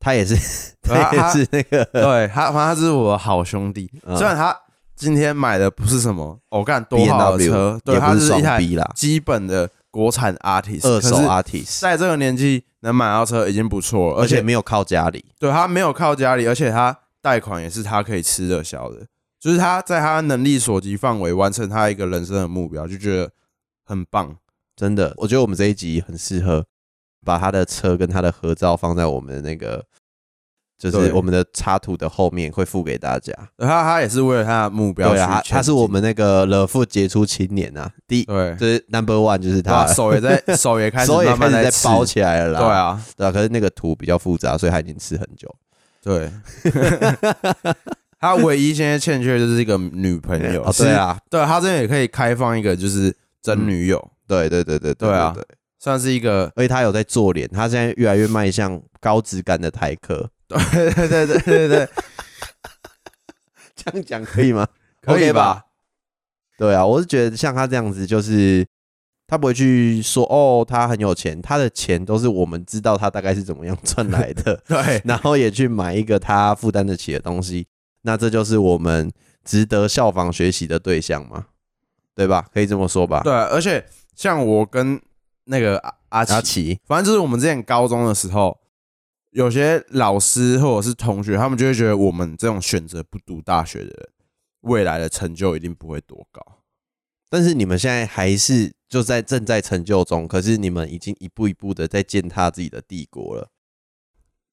[0.00, 0.34] 他也是
[0.82, 3.88] 他也是那个对他，反正他是我的好兄弟。
[4.04, 4.56] 嗯虽然他
[4.96, 19.06] 今天买的不是什么我干、多的车，对，也不是双他是一台 B 啦，基本的国产 artist，二手 artist，在这个年纪能买到车已经不错了，而且而且没有靠家里，对他没有靠家里，而且他贷款也是他可以吃得消的，
[19.38, 23.30] 就是他在他能力所及范围完成他一个人生的目标，就觉得
[23.84, 24.36] 很棒。
[24.76, 26.64] 真的，我觉得我们这一集很适合
[27.24, 29.84] 把他的车跟他的合照放在我们的那个，
[30.78, 33.32] 就是我们的插图的后面会附给大家。
[33.58, 42.60] 他他也是为了他的目标对啊，他是我们那个乐富杰出青年啊，第一对，就是 number one 就是他他手也在 手也开始手也慢慢吃开始在包起来了啦。
[42.60, 45.54] 对，啊，对啊，可是那个图比较复杂，所以他已经吃很久。
[46.02, 46.30] 对。
[48.18, 55.44] 他唯一现在欠缺就是一个女朋友， 哦，对啊，对他这边也可以开放一个就是真女友，对对对对对啊对，
[55.78, 60.30] 算是一个而且他有在做脸，他现在越来越迈向高质感的台客。
[60.48, 60.58] 对
[61.08, 61.88] 对对对对对，
[63.74, 64.66] 这样讲可以吗？
[65.02, 65.64] 可以吧吧？
[66.58, 68.66] 对啊，我是觉得像他这样子，就是
[69.26, 77.66] 他不会去说哦，他很有钱，他的钱都是我们知道他大概是怎么样赚来的， 对，然后也去买一个他负担得起的东西，
[78.02, 79.10] 那这就是我们
[79.44, 81.46] 值得效仿学习的对象嘛，
[82.14, 82.46] 对吧？
[82.52, 83.22] 可以这么说吧？
[83.24, 83.82] 对，而且
[84.14, 85.00] 像我跟
[85.44, 88.60] 那个阿阿奇，阿奇，反正就是我们之前高中的时候，
[89.30, 94.08] 有些老师或者是同学，他们就会觉得我们这种选择不读大学的人，
[94.60, 96.40] 未来的成就一定不会多高。
[97.30, 103.50] 但是你们现在还是就在正在成就中，可是你们已经一步一步的在践踏自己的帝国了。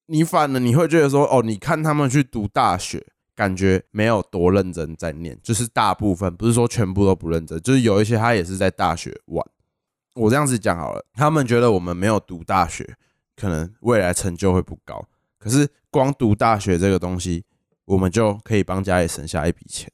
[0.06, 3.06] 你反了你会觉得说，哦，你看他们去读大学，
[3.40, 9.42] 感觉没有多认真在念，就是大部分不是说全部都不认真，就是有一些他也是在大学玩。
[10.14, 12.98] 我这样子讲好了，他们觉得我们没有读大学，
[13.34, 15.02] 可能未来成就会不高。
[15.38, 17.42] 可是光读大学这个东西，
[17.86, 19.90] 我们就可以帮家里省下一笔钱，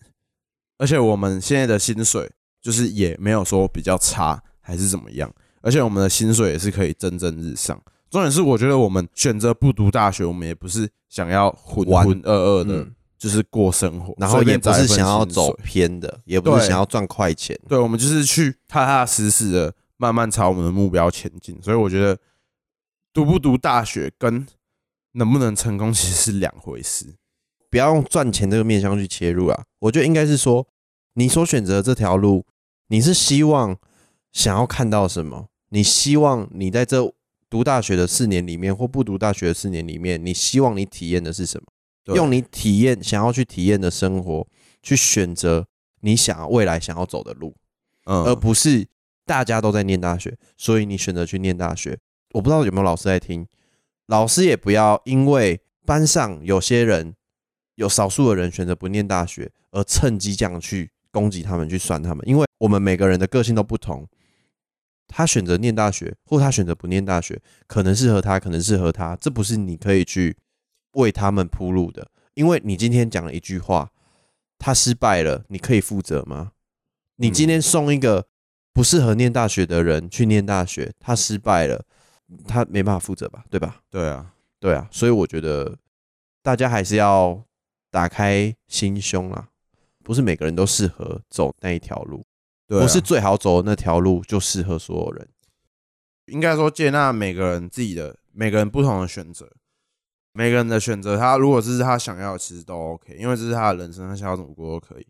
[0.78, 2.28] 而且我们现在的薪水
[2.60, 5.32] 就是也没有说比较差还是怎么样，
[5.62, 7.80] 而且我们的薪水也是可以蒸蒸日上。
[8.10, 17.58] 重点是，我觉得我们选择不读大学，我们也不是想要浑浑噩噩的，嗯就是过生活，然后也不是想要走偏的，也不是想要赚快钱。
[17.68, 21.60] 对，我们就是去踏踏实实的慢慢朝我们的目标前进。
[21.62, 22.18] 所以我觉得
[23.12, 24.46] 读不读大学跟
[25.12, 27.14] 能不能成功其实是两回事。
[27.70, 29.64] 不要用赚钱这个面向去切入啊。
[29.80, 30.66] 我觉得应该是说，
[31.14, 32.44] 你所选择的这条路，
[32.88, 33.76] 你是希望
[34.32, 35.48] 想要看到什么？
[35.70, 37.12] 你希望你在这
[37.50, 41.66] 读大学的四年里面，或不读大学的四年里面，你希望你体验的是什么？
[42.06, 44.46] 对用你体验想要去体验的生活，
[44.80, 45.66] 去选择
[46.00, 47.54] 你想要未来想要走的路，
[48.04, 48.86] 嗯，而不是
[49.24, 51.98] 大家都在念大学，所以你选择去念大学。
[52.32, 53.46] 我不知道有没有老师在听，
[54.06, 57.14] 老师也不要因为班上有些人
[57.74, 64.06] 有少数的人选择不念大学，而趁机这样去攻击他们，去酸他们，因为我们每个人的个性都不同。
[65.08, 70.36] 他选择念大学，或他选择不念大学，可能适合他，可能适合他，这不是你可以去
[70.96, 72.10] 为他们铺路的。
[72.34, 73.90] 因为你今天讲了一句话，
[74.58, 76.52] 他失败了，你可以负责吗？
[77.16, 78.26] 你今天送一个
[78.74, 81.86] 不适合念大学的人去念大学，他失败了，
[82.46, 83.44] 他没办法负责吧？
[83.48, 83.80] 对吧？
[83.90, 85.78] 对啊，对啊，所以我觉得
[86.42, 87.42] 大家还是要
[87.90, 89.48] 打开心胸啊，
[90.04, 92.22] 不是每个人都适合走那一条路，
[92.66, 95.26] 对啊不是最好走的那条路就适合所有人。
[96.26, 99.50] 应该说接纳每个人自己的每个人不同的选择，
[100.36, 105.06] 每个人的选择，他如果这是他想要的，其实都 OK，因为这是他的人生，他想要怎么过都可以。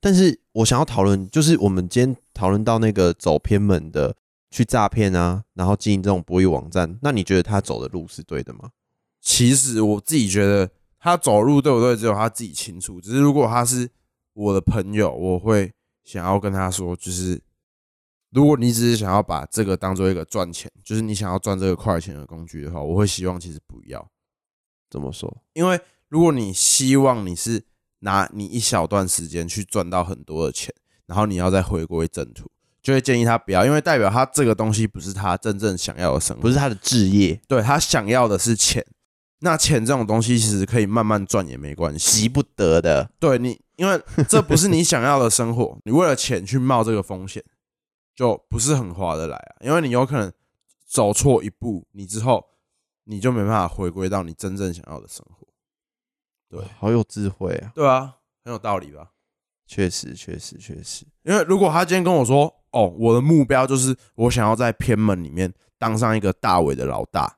[0.00, 4.16] 但是我想要讨论，就是我们今天讨论到那个走偏门的
[4.50, 8.70] 去诈骗啊，然后经营这种博弈网站，那你觉得他走的路是对的吗？
[9.20, 12.98] 其实我自己觉得他走路对不对，只有他自己清楚。
[12.98, 13.90] 只是如果他是
[14.32, 15.70] 我的朋友，我会
[16.04, 17.38] 想要跟他说，就是
[18.30, 24.10] 如果你只是想要把这个当做一个赚钱，就是你想要赚这个快钱的工具的话，我会希望其实不要，
[24.90, 25.42] 怎么说？
[25.52, 27.62] 因为如果你希望你是
[28.00, 30.74] 拿你一小段时间去赚到很多的钱，
[31.06, 32.50] 然后你要再回归正途，
[32.82, 38.84] 就会建议他不要，因为代表他这个东西不是他真正想要的生活，不是他的置业，对他想要的是钱。
[39.42, 43.10] 那钱这种东西其实可以慢慢赚也没关系，急不得的。
[43.18, 43.98] 对你，因为
[44.28, 47.42] 这不是你想要的生活，你为了钱去冒这个风险，
[48.14, 49.56] 就不是很划得来啊。
[49.60, 50.30] 因为你有可能
[50.86, 52.49] 走错一步，你之后
[53.10, 55.46] 你就没办法回归到你真正想要的生活。
[56.48, 57.72] 对好有智慧啊！
[57.74, 59.08] 对啊，很有道理吧？
[59.66, 61.04] 确实，确实，确实。
[61.24, 67.36] 因为如果他今天跟我说，哦，我的目标就是我想要在偏门里面当上一个大伟的老大，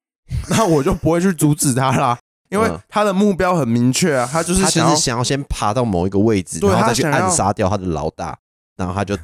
[0.50, 2.18] 那我就不会去阻止他啦，
[2.50, 8.38] 因为嗯他的目标很明确啊，他就是他就想要是想要先爬到某一个位置，然后再去暗杀掉他的老大，
[8.76, 9.16] 然后他就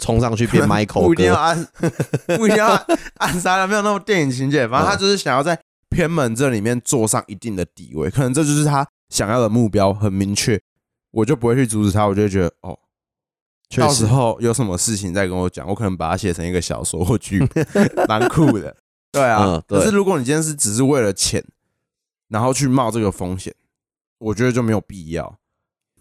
[0.00, 1.40] 冲上去变 Michael 不一定要哥。
[1.40, 1.68] 暗，
[2.36, 2.68] 不一定要
[3.18, 4.66] 暗杀，没有那么电影情节。
[4.66, 5.56] 反正他就是想要在
[5.88, 10.60] 偏门这里面坐上一定的地位，可能这就是他想要的目标，很明确。
[11.12, 12.78] 我就不会去阻止他，我就会觉得哦，
[13.76, 17.40] 到时，候有什么事情再跟我讲，我可能把它写成一个小说或剧，
[18.08, 18.76] 蛮酷的。
[19.10, 21.44] 对啊，可是如果你今天是只是为了钱，
[22.28, 23.52] 然后去冒这个风险，
[24.18, 25.36] 我觉得就没有必要。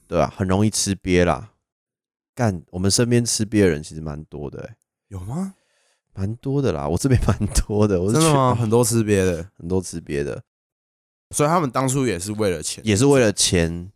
[0.08, 1.50] 对啊，很容易吃瘪啦。
[2.40, 4.76] 干，我们身边吃瘪的人其实蛮多的、欸，
[5.10, 5.56] 有吗？
[6.14, 6.88] 蛮多的啦。
[6.88, 8.56] 我这边蛮多的，我是真的吗？
[8.56, 10.42] 很多吃瘪的，很多吃瘪的，
[11.36, 13.92] 所以他们当初也是为了钱，也是为了钱，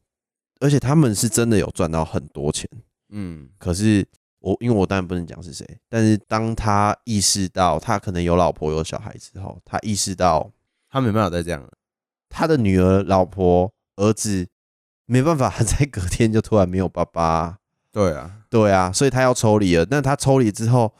[0.59, 2.69] 而且他们是真的有赚到很多钱。
[3.11, 4.05] 嗯，可是
[4.39, 10.51] 我因为我当然不能讲是谁，但是当他意识到他可能有老婆有小孩之后，他意识到
[10.89, 11.71] 他没办法再这样了。
[12.27, 14.49] 他的女儿、老婆、儿子
[15.05, 17.59] 没办法， 在隔天就突然没有爸爸。
[17.93, 19.87] 对啊，对啊，所以他要抽离了。
[19.89, 20.91] 那他抽离之后，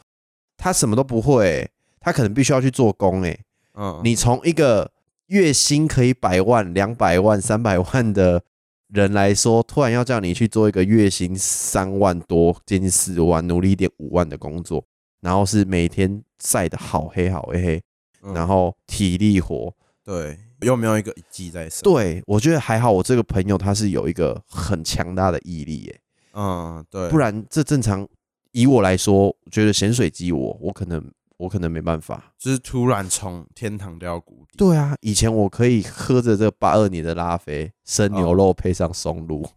[0.56, 3.36] 他什么都不会欸、他可能必须要去做工哎、
[3.74, 4.92] 嗯，你从一个
[5.26, 8.42] 月薪可以百万、两百万、三百万的
[8.88, 14.84] 人来说，突然要叫你去做一个月薪三万多、接近四万、努力一点五万的工作，
[15.20, 17.82] 然后是每天晒得好黑好黑，
[18.22, 19.74] 嗯然后体力活。
[20.04, 21.82] 对，又没有一个一技在身。
[21.82, 26.00] 对我觉得还好，我这个朋友他是有一个很强大的毅力耶、
[26.34, 28.06] 嗯，对，不然这正常
[28.52, 32.32] 以我来说，我觉得咸水鸡我我可能我可能没办法。
[32.38, 34.56] 就是突然从天堂掉谷底。
[34.56, 39.48] 对啊，以前我可以喝着这八二年的拉菲生牛肉配上松露，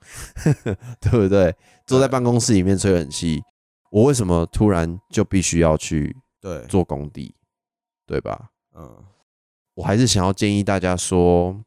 [1.02, 1.56] 对不对？
[1.86, 3.42] 坐在办公室里面吹冷气，
[3.92, 7.36] 我为什么突然就必须要去对，做工地，
[8.06, 8.50] 对吧？
[8.76, 9.04] 嗯，
[9.74, 11.64] 我还是想要建议大家说，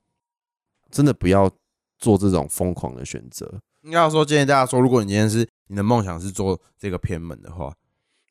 [0.90, 1.50] 真的不要
[1.98, 3.60] 做这种疯狂的选择。
[3.82, 7.74] 应该要说建议大家说，如果你今天是你的梦想是做这个偏门的话，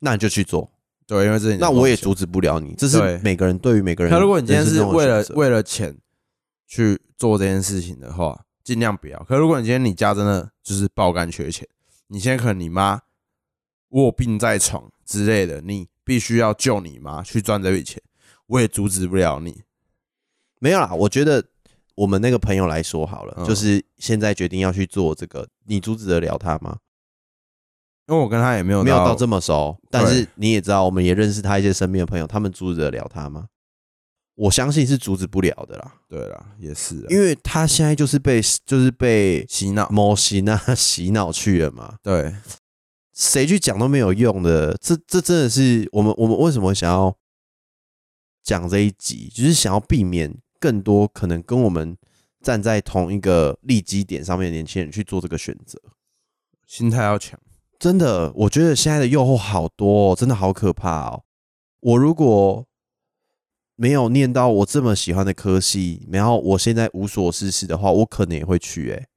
[0.00, 0.70] 那你就去做，
[1.06, 2.74] 对，因为这是你的那我也梦想阻止不了你。
[2.76, 4.12] 这是每个人对于每个人。
[4.12, 5.96] 那如果你今天是为了为了钱
[6.66, 9.22] 去做这件事情的话，尽量不要。
[9.24, 11.66] 可如果你今天你家真的就是爆肝缺钱，
[12.06, 13.00] 你现在可能你妈
[13.90, 18.00] 卧病在床之类的，你必须要救你妈去赚这笔钱，
[18.46, 19.62] 我也阻止不了你。
[20.60, 21.44] 没有啦，我觉得
[22.00, 26.78] 我们那个朋友来说好了，嗯就是现在决定要去做这个，你阻止得了他吗？
[28.08, 33.48] 因为我跟他也没有没有到到这么熟，但是你也知道，我们也认识他一些身边的朋友，他们阻止得了他吗？
[34.34, 39.86] 我相信是阻止不了的啦，对啦，也是啊，因为他现在就是被就是被洗脑。
[39.90, 42.34] 某洗那洗脑去了嘛，对，
[43.12, 44.74] 谁去讲都没有用的。
[44.80, 47.14] 这这真的是我们我们为什么想要
[48.42, 51.96] 讲这一集，就是想要避免更多可能跟我们
[52.40, 55.80] 站在同一个利基点上面的年轻人去做这个选择。
[56.66, 57.40] 心态要强。
[57.78, 61.24] 真的，我觉得现在的诱惑好多、哦，真的好可怕哦。
[61.80, 62.66] 我如果
[63.74, 69.08] 没有念到我这么喜欢的科系，然后我现在无所事事的话，我可能也会去、欸。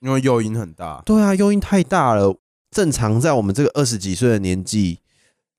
[0.00, 1.00] 因为诱因很大。
[1.06, 2.36] 对啊，诱因太大了。
[2.70, 5.00] 正常在我们这个二十几岁的年纪，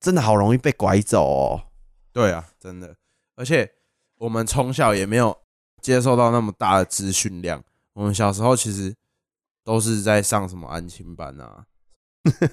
[0.00, 1.64] 真的好容易被拐走哦。
[2.12, 2.96] 对啊，真的，
[3.36, 3.70] 而且
[4.22, 5.36] 我们从小也没有
[5.80, 7.60] 接受到那么大的资讯量。
[7.92, 8.94] 我们小时候其实
[9.64, 11.64] 都是在上什么安亲班啊、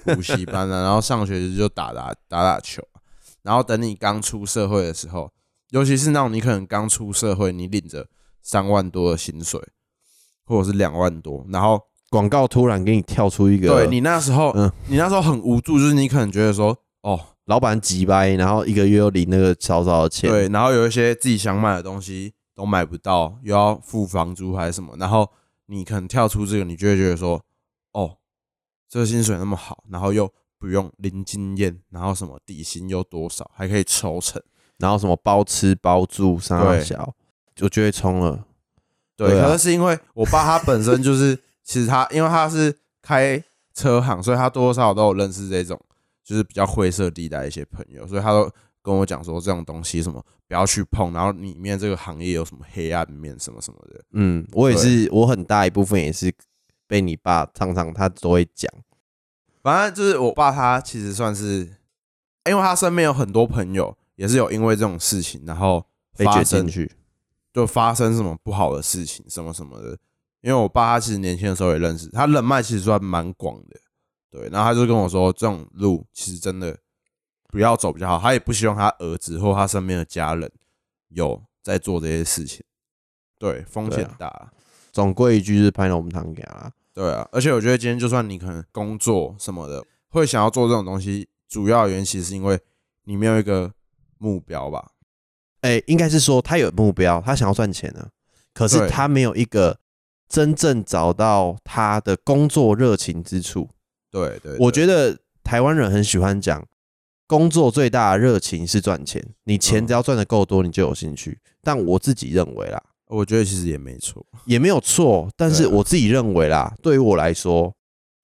[0.04, 2.82] 补习班啊， 然后上学就打打打打球。
[3.42, 5.30] 然后等你刚出社会的时候，
[5.70, 8.08] 尤其是那种你可能刚出社会，你领着
[8.42, 9.62] 三万多的薪水，
[10.44, 11.80] 或者是两万多，然后
[12.10, 17.18] 广告突然给你跳出一个，对你那时候，嗯你那时候很无助，就是你可能觉得说，哦，
[17.50, 25.28] 老板急掰，然后一个月又领那个少少的钱，对，然后有一些自己想买的东西都买不到，又要付房租还是什么，然后
[25.66, 27.42] 你可能跳出这个，你就会觉得说，
[27.90, 28.18] 哦，
[28.88, 34.40] 这个薪水那么好，然后又不用零经验，然后什么底薪又多少，还可以抽成，
[34.78, 36.84] 然后什么包吃包住上对。
[36.84, 37.12] 小，
[37.56, 38.44] 就就会冲了。
[39.16, 43.42] 对，可是是因为我爸他本身就是，其实他因为他是开
[43.74, 45.78] 车行，所以他多多少少都有认识这种
[46.30, 48.48] 就是比较灰色地带一些朋友，所以他都
[48.82, 54.00] 跟我讲说这种东西什么不要去碰，然后里面这个行业有什么黑暗面什么什么的。
[54.12, 56.32] 嗯，我也是，我很大一部分也是
[56.86, 58.72] 被你爸常常他都会讲，
[59.60, 61.68] 反正就是我爸他其实算是，
[62.48, 65.84] 因为他身边有很多朋友也是有因为这种事情，然后
[66.16, 66.92] 被发生卷进去。
[67.52, 69.98] 就发生什么不好的事情，什么什么的。
[70.42, 73.80] 因为我爸他其实年轻的时候也认识，他人脉其实算蛮广的，
[74.30, 74.48] 对。
[74.48, 76.78] 然后他就跟我说，这种路其实真的
[77.48, 78.18] 不要走比较好。
[78.18, 80.50] 他也不希望他儿子或他身边的家人
[81.08, 82.62] 有在做这些事情，
[83.38, 84.52] 对，风险大。
[84.92, 86.72] 总归一句是拍龙堂给他。
[86.92, 92.60] 对啊，而且我觉得今天就算你可能工作什么的，会想要做这种东西，主要原因其实是因为
[93.04, 93.72] 你没有一个
[94.18, 94.90] 目标吧。
[95.60, 98.10] 哎、应该是说他有目标，他想要赚钱啊，
[98.52, 99.78] 可是他没有一个
[100.28, 103.68] 真正找到他的工作热情之处。
[104.10, 106.66] 对对我觉得得台湾人很喜欢讲，
[107.26, 111.38] 工作最大的热情是赚钱，你钱嗯只要赚的够多，你就有兴趣。
[111.62, 114.24] 但我自己认为啦，我觉得其实也没错。
[114.44, 117.74] 也没有错，但是我自己认为啦，对于我来说，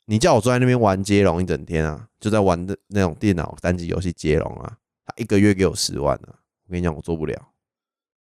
[0.07, 6.28] 你叫我坐在那边玩接龙一整天啊，就在玩的那种电脑单机游戏接龙啊，他一个月给我十万啊，
[6.66, 7.49] 我跟你讲，我做不了，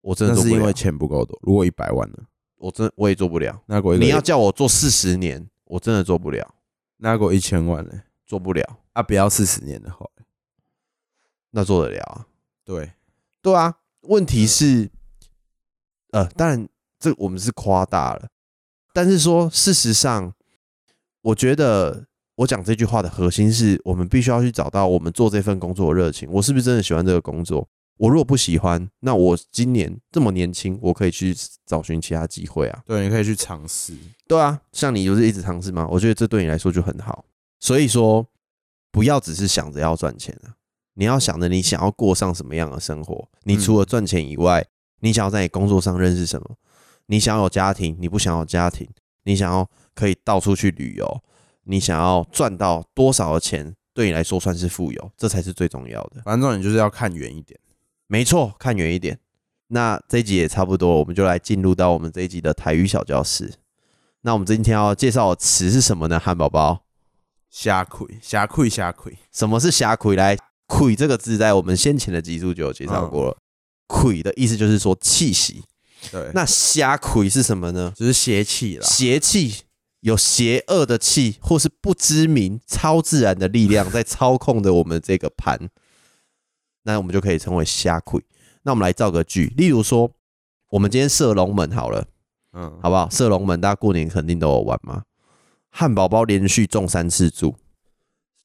[0.02, 1.38] 我真的是因为钱不够多。
[1.44, 2.18] 如果一百万呢？
[2.58, 3.62] 我真我也做不了。
[3.66, 6.56] 那你要叫我做四十年，我真的做不了，
[7.04, 8.02] 那给我一千万呢？
[8.26, 10.10] 做不了，啊，不要四十年的话，
[11.52, 12.26] 那做得了啊？
[12.64, 12.94] 对，
[13.42, 14.90] 对啊，问题是，
[16.12, 16.66] 呃，当然
[16.98, 18.30] 这我们是夸大了。
[18.94, 20.34] 但是说事实上，
[21.24, 26.32] 我觉得我讲这句话的核心是我们必须要去找到我们做这份工作的热情。
[26.32, 27.68] 我是不是真的喜欢这个工作？
[27.98, 31.34] 我如果不喜欢，那我今年这么年轻，我可以去
[31.66, 32.84] 找寻其他机会啊。
[32.86, 33.94] 对，你可以去尝试。
[34.28, 37.24] 对啊，像你就是一直尝试嘛，我觉得这对你来说就很好。
[37.60, 38.28] 所以说，
[38.92, 40.56] 不要只是想着要赚钱啊，
[40.96, 43.30] 你要想着你想要过上什么样的生活。
[43.44, 44.66] 你除了赚钱以外，
[45.02, 46.56] 你想要在你工作上认识什么？
[47.06, 48.90] 你想要有家庭，你不想要家庭？
[49.26, 51.22] 你想要可以到处去旅游？
[51.66, 53.76] 你想要赚到多少的钱？
[53.94, 56.22] 对你来说算是富有，这才是最重要的。
[56.26, 57.60] 反正重点就是要看远一点。
[58.08, 59.20] 没错，看远一点。
[59.68, 63.54] 那这一集也差不多，我们就来进入到我们这一集的台语小教室。
[64.22, 66.20] 那我们今天要介绍的词是什么呢？
[66.20, 66.86] 汉堡包，
[67.50, 69.18] 虾亏，虾亏，虾亏。
[69.32, 70.16] 什么是虾亏？
[70.16, 70.38] 来，
[70.68, 73.38] 亏这个字在我们先前的集数就有介绍过了。
[73.88, 75.64] 亏的意思就是说气息。
[76.12, 77.92] 对，那虾亏是什么呢？
[77.96, 79.64] 就是邪气啦，邪气，
[80.02, 85.70] 有邪恶的气，或是不知名、超自然的力量在操控着我们这个盘。
[86.84, 88.24] 那我们就可以称为虾亏。
[88.62, 90.10] 那我们来造个句，例如说，
[90.70, 92.06] 我们今天射龙门好了，
[92.54, 93.10] 嗯，好不好？
[93.10, 95.04] 射龙门，大家过年肯定都有玩嘛？
[95.70, 97.56] 汉堡包连续中三次注，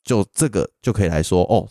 [0.02, 1.68] 就这个就可以来说哦，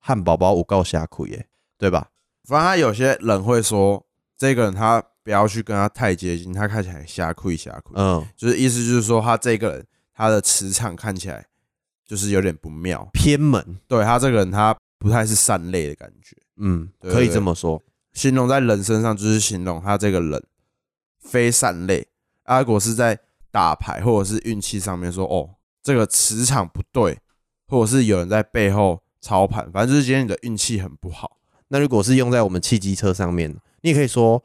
[0.00, 1.46] 汉堡包我告虾亏耶，
[1.78, 2.08] 对吧？
[2.48, 4.04] 反正他有些人会说，
[4.36, 11.46] 这个人他不要去跟他太接近，他看起来虾亏虾亏，嗯，就是意思就是说他这个人他的磁场看起来
[12.04, 14.76] 就是有点不妙，偏门，对他这个人他。
[15.04, 17.82] 不太是善类的感觉，嗯，可以这么说，
[18.14, 20.42] 形容在人身上就是形容他这个人
[21.20, 22.08] 非善类。
[22.44, 23.18] 阿果是在
[23.50, 25.50] 打牌或者是运气上面说，哦，
[25.82, 27.18] 这个磁场不对，
[27.68, 31.36] 或者是有人在背后操盘，反正就是今天你的运气很不好。
[31.68, 34.42] 那如果是用在我们汽机车上面，你也可以说，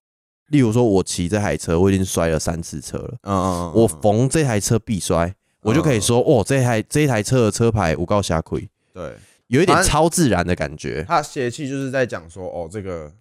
[0.47, 9.15] 例如说我骑这台车，我已经摔了三次车了，嗯嗯，我逢这台车必摔，我就可以说，哦，这台这台车的车牌无告瞎亏，对。
[9.49, 13.11] 有一点超自然的感觉，他邪气就是在讲说，哦，这个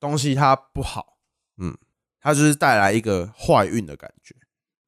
[0.00, 1.18] 东西它不好，
[1.58, 1.76] 嗯，
[2.20, 4.34] 它就是带来一个坏运的感觉，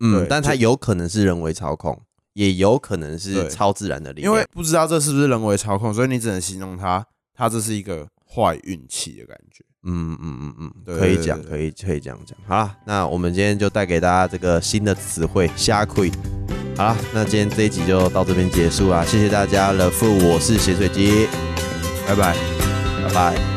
[0.01, 16.11] 嗯，但它有可能是人为操控，也有可能是超自然的力量，因为不知道这是不是人为操控，所以你只能形容它，它这是一个坏运气的感觉，嗯嗯嗯嗯，可以讲，可以可以这样讲，好了，那我们今天就带给大家这个新的词汇，虾亏。
[16.77, 21.27] 好啦，那今天这一集就到这边结束啦，谢谢大家了，父，我是咸水鸡，
[22.07, 22.37] 拜拜，
[23.03, 23.56] 拜拜。